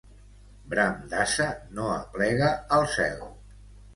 [0.71, 1.47] Bram d'ase
[1.79, 3.23] no aplega al cel.